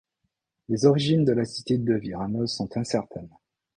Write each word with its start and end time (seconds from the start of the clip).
Les 0.67 0.87
origines 0.87 1.25
de 1.25 1.31
la 1.31 1.45
cité 1.45 1.77
de 1.77 1.93
Vinaròs 1.93 2.47
sont 2.47 2.75
incertaines. 2.75 3.29